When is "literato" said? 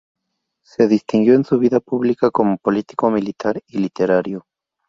3.77-4.47